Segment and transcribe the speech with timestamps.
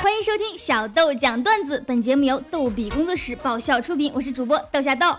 [0.00, 5.14] 欢迎收听小豆讲段子，本节目由逗比工作室爆笑出品，我是主播豆下豆。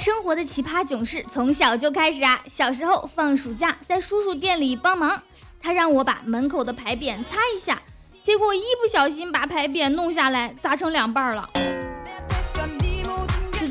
[0.00, 2.42] 生活的奇葩囧事从小就开始啊！
[2.48, 5.22] 小时候放暑假在叔叔店里帮忙，
[5.60, 7.80] 他让我把门口的牌匾擦一下，
[8.24, 11.48] 结果一不小心把牌匾弄下来，砸成两半了。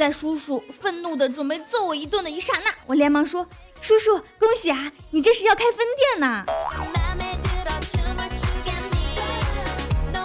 [0.01, 3.45] 在叔叔愤怒的准备揍我一顿的一刹那，我连忙说
[3.81, 6.43] ：“叔叔，恭喜啊，你这是要开分店呐！”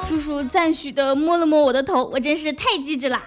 [0.08, 3.22] 叔叔赞许的摸了摸我的头，我真是太机智了。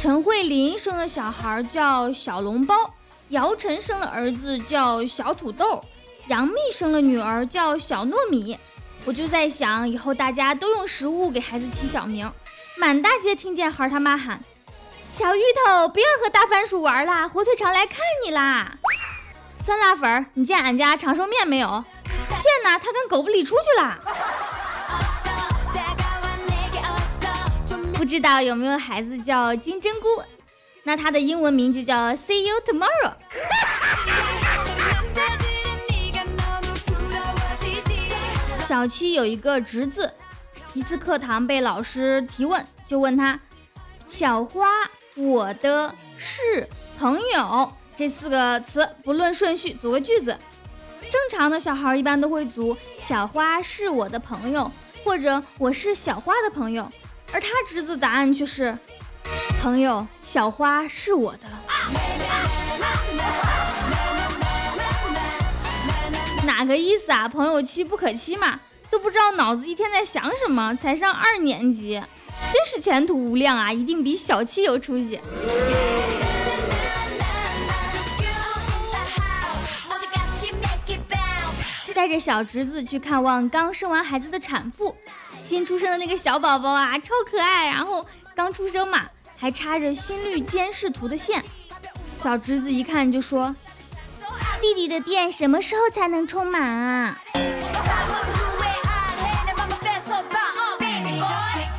[0.00, 2.94] 陈慧琳生了小孩叫小笼包，
[3.28, 5.84] 姚晨生了儿子叫小土豆，
[6.28, 8.58] 杨幂生了女儿叫小糯米。
[9.06, 12.28] 我就在想，以后大家都用食物给孩子起小名，
[12.76, 14.40] 满大街听见孩他妈喊
[15.12, 18.76] ：“小芋头，不要和大番薯玩啦，火腿肠来看你啦！”
[19.62, 21.84] 酸辣粉，你见俺家长寿面没有？
[22.04, 24.00] 见呐，他跟狗不理出去啦。
[27.94, 30.08] 不知道有没有孩子叫金针菇？
[30.82, 33.12] 那他的英文名就叫 See you tomorrow。
[38.66, 40.12] 小七有一个侄子，
[40.74, 43.38] 一次课堂被老师提问，就问他
[44.08, 44.66] ：“小花，
[45.14, 50.36] 我的是朋友这四个词，不论顺序组个句子。”
[51.08, 54.68] 正常的小孩一般都会组“小花是我的朋友”
[55.04, 56.90] 或者“我是小花的朋友”。
[57.32, 58.76] 而他侄子答案却是
[59.62, 61.42] ：“朋友，小花是我的。”
[66.56, 67.28] 哪个意思啊？
[67.28, 68.58] 朋友妻不可欺嘛？
[68.88, 72.02] 都不知道脑子一天在想什么，才上二年级，
[72.50, 73.70] 真是前途无量啊！
[73.70, 75.20] 一定比小七有出息。
[81.94, 84.94] 带着小侄子去看望刚生完孩子的产妇。
[85.42, 87.68] 新出生的那个小宝宝啊，超可爱。
[87.68, 89.02] 然后刚出生嘛，
[89.36, 91.42] 还插着心率监视图的线。
[92.22, 93.54] 小侄子一看就说
[94.60, 97.22] ：“弟弟的电什么时候才能充满啊？”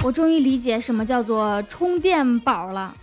[0.04, 2.96] 我终于理解什么叫做充电宝了。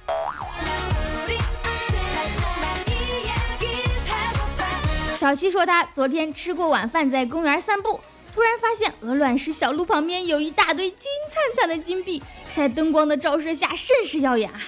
[5.16, 8.00] 小七说他昨天吃过晚饭，在公园散步。
[8.34, 12.22] 突然发现鹅卵石小路旁边有一大堆金灿灿的金币，
[12.56, 14.60] 在灯光的照射下甚是耀眼啊！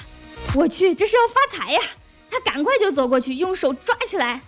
[0.55, 1.81] 我去，这是要发财呀！
[2.31, 4.43] 他赶快就走过去，用手抓起来。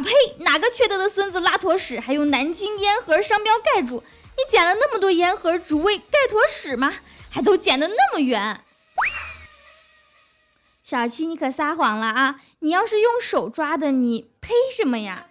[0.00, 0.10] 呸！
[0.38, 4.02] 哪个缺德的孙子拉坨屎，还用南京烟盒商标盖住？
[4.36, 6.94] 你捡了那么多烟盒，只为盖坨屎吗？
[7.30, 8.62] 还都捡得那么圆！
[10.82, 12.40] 小七，你可撒谎了啊！
[12.60, 15.26] 你要是用手抓的，你呸什么呀？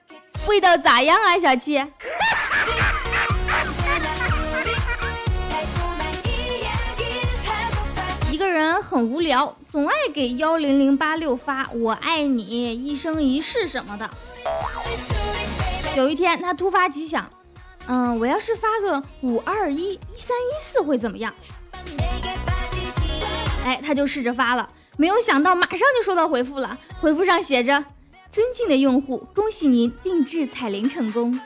[0.48, 1.84] 味道咋样啊，小七？
[8.38, 12.46] 一个人很无聊，总爱给幺零零八六发“我爱你
[12.86, 14.08] ”“一生一世”什么的。
[15.96, 17.28] 有一天，他突发奇想，
[17.88, 21.34] 嗯，我要是发个“五二一一三一四”会怎么样？
[23.66, 27.86] 哎，他就试着发了，没有想到马上就收到回复了，回复上写着。
[28.30, 31.42] 尊敬的用户，恭喜您定制彩铃成功。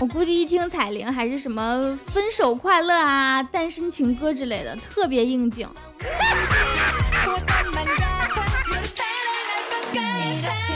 [0.00, 5.68] 我估计一听彩铃还是什么分手快乐啊、单身情歌之类的，特别应景。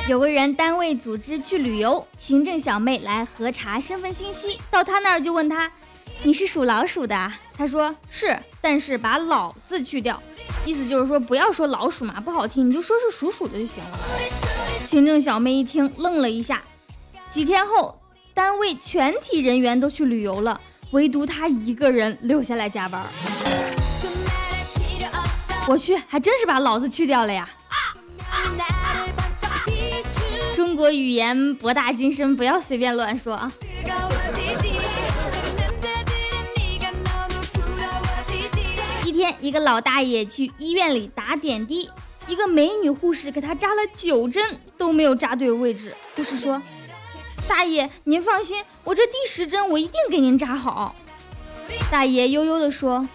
[0.08, 5.70] 有个人单位组织去旅游，行政小妹来核查身份信息，到他那儿就问他
[6.24, 10.22] ：“你是属老鼠的？”他说：“是，但是把老字去掉。”
[10.64, 13.98] 意思就是说，不要说老鼠嘛，不好听，你就说是属鼠的就行了。
[14.82, 16.62] 行政小妹一听，愣了一下。
[17.28, 17.97] 几天后，
[18.38, 20.60] 单位全体人员都去旅游了，
[20.92, 23.04] 唯独他一个人留下来加班。
[25.66, 27.50] 我去，还真是把老子去掉了呀！
[30.54, 33.52] 中国语言博大精深，不要随便乱说啊。
[39.04, 41.90] 一天，一个老大爷去医院里打点滴，
[42.28, 45.92] 一个美女护士给他扎了九针都没有扎对位置。
[46.14, 46.62] 护士说
[47.48, 50.94] ：“大爷，您放心，我这第十针我一定给您扎好。”
[51.90, 53.08] 大爷悠悠地说：“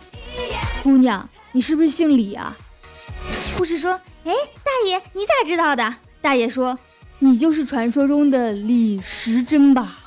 [0.83, 2.57] 姑娘，你是不是姓李啊？”
[3.55, 3.93] 护士说
[4.25, 4.33] ：“哎，
[4.63, 6.77] 大爷，你咋知道的？”大爷说
[7.19, 9.99] ：“你就是传说中的李时珍吧？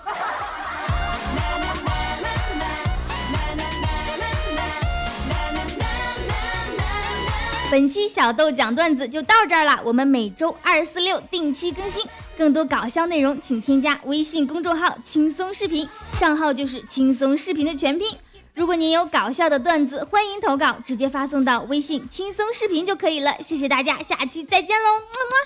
[7.68, 12.04] 本期小豆讲段子就到这儿了，我们每周二四六定期更新
[12.38, 18.16] 更多搞笑内容，请添加微信公众号轻松视频，账号就是轻松视频的全拼。
[18.54, 23.34] 如果您有搞笑的段子，欢迎投稿，直接发送到微信轻松视频就可以了。
[23.42, 25.36] 谢谢大家，下期再见喽， 么么。